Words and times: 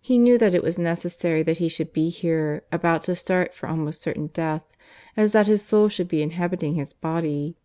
He 0.00 0.16
knew 0.16 0.38
that 0.38 0.54
it 0.54 0.62
was 0.62 0.78
necessary 0.78 1.42
that 1.42 1.58
he 1.58 1.68
should 1.68 1.92
be 1.92 2.08
here, 2.08 2.62
about 2.72 3.02
to 3.02 3.14
start 3.14 3.52
for 3.52 3.68
almost 3.68 4.00
certain 4.00 4.28
death, 4.28 4.62
as 5.18 5.32
that 5.32 5.46
his 5.48 5.60
soul 5.60 5.90
should 5.90 6.08
be 6.08 6.22
inhabiting 6.22 6.76
his 6.76 6.94
body. 6.94 7.58